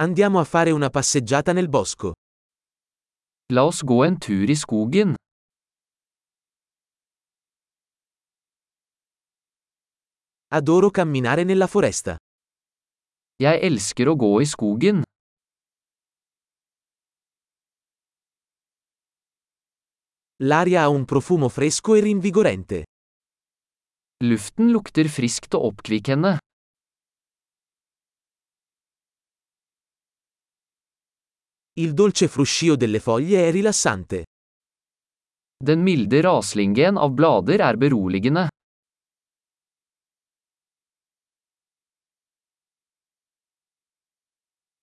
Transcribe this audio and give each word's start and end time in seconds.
Andiamo 0.00 0.38
a 0.38 0.44
fare 0.44 0.70
una 0.70 0.90
passeggiata 0.90 1.52
nel 1.52 1.68
bosco. 1.68 2.12
La 3.52 3.64
oss 3.64 3.82
gå 3.82 4.04
en 4.04 4.16
tur 4.16 4.48
i 4.48 4.54
skogen. 4.54 5.16
Adoro 10.54 10.90
camminare 10.90 11.42
nella 11.42 11.66
foresta. 11.66 12.14
Jeg 13.42 13.58
elsker 13.58 14.06
å 14.06 14.14
gå 14.14 14.30
i 14.40 14.46
skogen. 14.46 15.02
L'aria 20.46 20.82
ha 20.82 20.88
un 20.94 21.04
profumo 21.04 21.48
fresco 21.48 21.96
e 21.96 22.00
rinvigorente. 22.06 22.84
Luften 24.22 24.70
lukter 24.70 25.10
friskt 25.10 25.58
og 25.58 25.72
oppkvikkende. 25.72 26.38
Il 31.78 31.94
dolce 31.94 32.26
fruscio 32.26 32.74
delle 32.74 32.98
foglie 32.98 33.46
è 33.46 33.52
rilassante. 33.52 34.24
Den 35.56 35.80
milde 35.80 36.20
raslingen 36.20 36.96
av 36.96 37.12
blader 37.12 37.60
er 37.60 37.76
beroligende. 37.76 38.48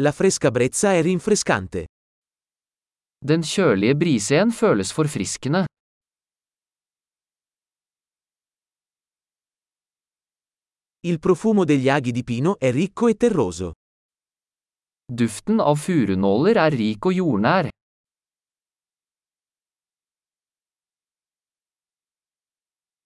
La 0.00 0.10
fresca 0.10 0.50
brezza 0.50 0.92
è 0.92 1.00
rinfrescante. 1.02 1.86
Den 3.24 3.42
kjølige 3.42 3.94
brisen 3.94 4.50
føles 4.50 4.90
forfriskende. 4.90 5.66
Il 11.06 11.20
profumo 11.20 11.64
degli 11.64 11.88
aghi 11.88 12.10
di 12.10 12.24
pino 12.24 12.58
è 12.58 12.72
ricco 12.72 13.06
e 13.06 13.14
terroso. 13.14 13.74
Duften 15.10 15.58
av 15.58 15.74
furunåler 15.74 16.54
er 16.62 16.70
rik 16.70 17.06
og 17.10 17.16
jordnær. 17.16 17.66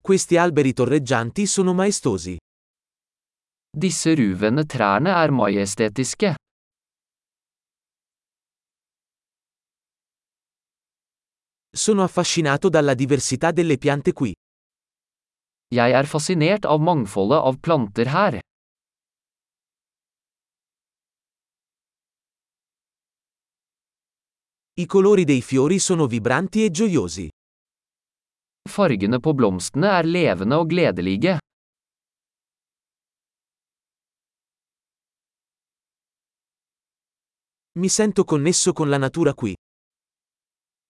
Questi 0.05 0.37
alberi 0.37 0.75
torreggianti 0.77 1.47
sono 1.47 1.73
maestosi. 1.73 2.37
Disse 3.73 4.13
ruvende 4.21 4.67
trærne 4.69 5.17
er 5.17 5.33
majestetiske. 5.33 6.35
Sono 11.73 12.03
affascinato 12.03 12.69
dalla 12.69 12.93
diversità 12.93 13.51
delle 13.51 13.79
piante 13.79 14.13
qui. 14.13 14.35
Jeg 15.73 15.91
er 15.91 16.05
fascinert 16.05 16.69
av 16.69 16.85
mangfoldet 16.85 17.41
av 17.41 17.57
planter 17.65 18.13
her. 18.13 18.45
I 24.77 24.87
colori 24.87 25.23
dei 25.25 25.41
fiori 25.41 25.79
sono 25.79 26.09
vibranti 26.09 26.65
e 26.65 26.71
gioiosi. 26.73 27.29
Fargene 28.69 29.21
på 29.21 29.33
blomstene 29.33 29.87
er 29.87 30.05
levende 30.05 30.57
og 30.59 30.67
gledelige. 30.67 31.39
Mi 37.79 37.89
sento 37.89 38.25
connesso 38.25 38.73
con 38.73 38.89
la 38.89 38.99
natura 38.99 39.33
qui. 39.35 39.55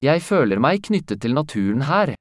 Jeg 0.01 0.21
føler 0.23 0.59
meg 0.59 0.81
knyttet 0.89 1.21
til 1.21 1.37
naturen 1.37 1.85
her. 1.85 2.17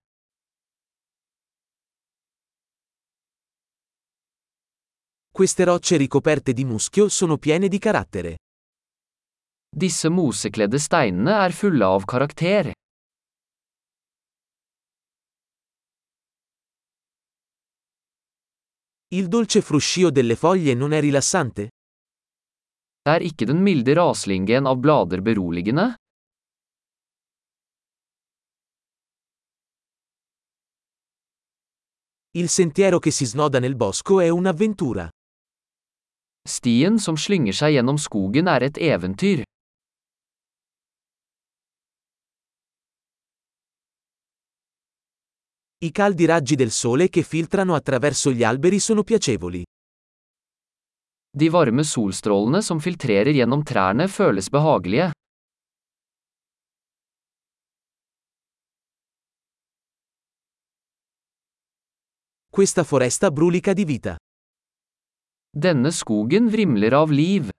Queste 5.31 5.63
rocce 5.63 5.95
ricoperte 5.95 6.51
di 6.51 6.65
muschio 6.65 7.07
sono 7.07 7.37
piene 7.37 7.69
di 7.69 7.79
carattere. 7.79 8.42
Disse 9.75 10.07
mosekledde 10.07 10.77
steinene 10.77 11.33
er 11.33 11.51
fulle 11.51 11.85
av 11.85 12.03
karakter. 12.05 12.67
Il 19.15 19.27
dolce 19.27 19.61
fruscio 19.61 20.11
delle 20.11 20.35
foglie 20.35 20.75
non 20.75 20.93
è 20.93 20.99
rilassante? 20.99 21.69
Er 23.09 23.21
ikke 23.25 23.45
den 23.49 23.63
milde 23.65 23.95
raslingen 23.97 24.67
av 24.69 24.77
blader 24.77 25.21
beroligende? 25.21 25.95
Il 32.37 32.49
sentiero 32.49 32.99
che 32.99 33.09
si 33.09 33.25
snoda 33.25 33.57
nel 33.59 33.75
bosco 33.75 34.19
è 34.19 34.29
un'avventura. 34.29 35.09
Stien 36.47 36.99
som 36.99 37.17
slynger 37.17 37.57
seg 37.57 37.73
gjennom 37.73 37.97
skogen 37.97 38.47
er 38.47 38.69
et 38.69 38.77
eventyr. 38.77 39.41
I 45.83 45.91
caldi 45.91 46.23
raggi 46.23 46.55
del 46.55 46.71
sole 46.71 47.09
che 47.09 47.23
filtrano 47.23 47.75
attraverso 47.75 48.31
gli 48.31 48.41
alberi 48.41 48.79
sono 48.79 49.03
piacevoli. 49.03 49.65
De 51.29 51.49
varme 51.49 51.83
solstrålene 51.83 52.61
som 52.61 52.79
filtrerer 52.79 53.33
gjennom 53.35 53.63
trærne 53.63 54.07
føles 54.07 54.47
behagelige. 54.47 55.11
Questa 62.47 62.85
foresta 62.85 63.29
brulica 63.29 63.73
di 63.73 63.83
vita. 63.83 64.15
Denne 65.51 65.91
skogen 65.91 66.47
vrimler 66.47 66.93
av 66.93 67.09
liv. 67.09 67.49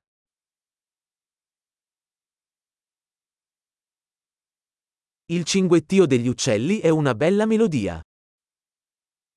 Il 5.26 5.44
cinguettio 5.44 6.06
degli 6.06 6.28
uccelli 6.28 6.78
è 6.78 6.88
una 6.88 7.14
bella 7.14 7.44
melodia. 7.44 8.00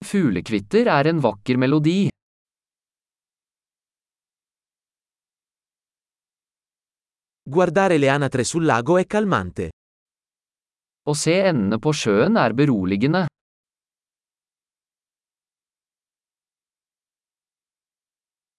Fuglekvitter 0.06 0.88
er 0.88 1.08
en 1.10 1.20
vakker 1.20 1.58
melodi. 1.58 2.08
Guardare 7.44 7.98
le 7.98 8.10
anatre 8.10 8.44
sul 8.44 8.66
lago 8.66 8.98
è 8.98 9.06
calmante. 9.06 9.72
Å 11.08 11.14
se 11.16 11.34
endene 11.50 11.80
på 11.80 11.94
sjøen 11.96 12.36
er 12.36 12.54
beroligende. 12.54 13.26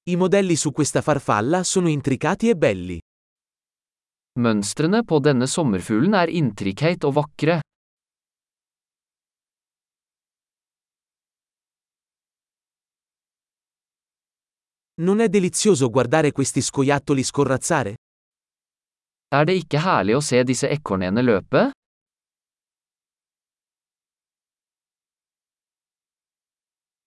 I 0.08 0.16
modelli 0.16 0.56
su 0.56 0.72
questa 0.72 1.02
farfalla 1.02 1.62
sono 1.62 1.88
intricati 1.88 2.48
e 2.48 2.56
belli. 2.56 2.98
Mønstrene 4.40 5.04
på 5.04 5.18
denne 5.20 5.46
sommerfuglen 5.46 6.14
er 6.14 6.32
intrikate 6.32 7.06
og 7.06 7.18
vakre. 7.20 7.60
Non 15.00 15.20
è 15.20 15.28
delizioso 15.28 15.90
guardare 15.90 16.32
questi 16.32 16.60
scoiattoli 16.60 17.22
scorrazzare? 17.22 17.94
Er 19.30 19.44
det 19.44 19.54
ikke 19.60 19.78
herlig 19.78 20.16
å 20.18 20.22
se 20.24 20.40
disse 20.42 20.66
ekornene 20.74 21.22
løpe? 21.22 21.70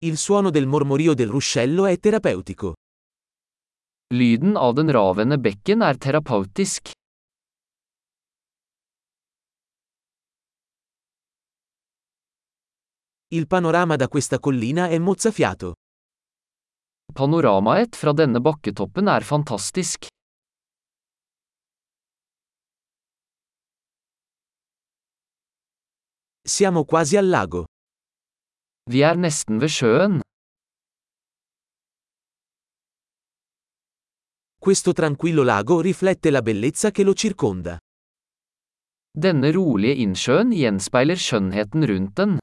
Il 0.06 0.16
suono 0.18 0.50
del 0.52 0.68
mormorio 0.68 1.14
del 1.14 1.28
ruscello 1.28 1.86
è 1.86 2.00
terapeutico. 2.00 2.74
Lyden 4.14 4.56
av 4.56 4.74
den 4.74 4.90
ravende 4.90 5.38
bekken 5.38 5.82
er 5.82 5.98
terapeutisk. 5.98 6.92
Il 13.34 13.48
panorama 13.48 13.98
da 13.98 14.08
questa 14.08 14.40
collina 14.40 14.88
è 14.88 14.98
mozzafiato. 14.98 15.74
Panoramaet 17.12 17.98
fra 18.00 18.14
denne 18.16 18.40
bakketoppen 18.40 19.10
er 19.12 19.24
fantastisk. 19.28 20.08
Siamo 26.48 26.86
quasi 26.86 27.18
al 27.18 27.30
lago. 27.30 27.66
Vi 28.92 29.02
er 29.04 29.20
nesten 29.20 29.60
ved 29.60 29.70
sjøen. 29.70 30.20
Questo 34.58 34.94
tranquillo 34.94 35.44
lago 35.44 35.82
riflette 35.82 36.30
la 36.30 36.42
bellezza 36.42 36.92
che 36.92 37.04
lo 37.04 37.14
circonda. 37.14 37.78
Denne 39.12 39.52
rolige 39.52 40.00
innsjøen 40.06 40.52
gjenspeiler 40.56 41.20
skjønnheten 41.20 41.88
rundt 41.92 42.16
den. 42.16 42.41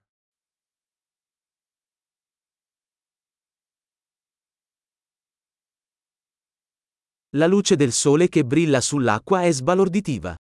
La 7.37 7.47
luce 7.47 7.77
del 7.77 7.93
sole 7.93 8.29
che 8.29 8.43
brilla 8.43 8.81
sull'acqua 8.81 9.43
è 9.43 9.53
sbalorditiva. 9.53 10.35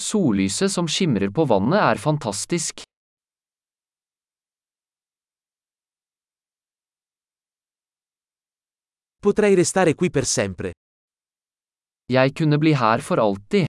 Sollyset 0.00 0.70
som 0.70 0.86
skimrer 0.86 1.28
på 1.30 1.44
vannet 1.44 1.78
er 1.78 1.98
fantastisk. 1.98 2.80
Potrei 9.20 9.54
restare 9.54 9.94
qui 9.94 10.08
per 10.08 10.24
sempre. 10.24 10.72
Jeg 12.10 12.32
kunne 12.32 12.56
bli 12.56 12.72
her 12.72 13.02
for 13.02 13.18
alltid. 13.18 13.66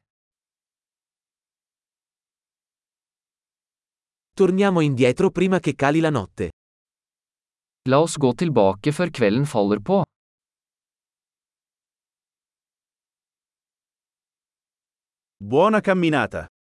Torniamo 4.32 4.80
indietro 4.80 5.32
prima 5.32 5.60
che 5.60 5.76
cali 5.76 6.00
la 6.00 6.10
notte. 6.10 6.52
La 7.90 8.00
oss 8.00 8.16
gå 8.16 8.34
tilbake 8.34 8.94
før 8.94 9.12
kvelden 9.12 9.46
faller 9.46 9.84
på. 9.84 10.03
Buona 15.46 15.82
camminata! 15.82 16.53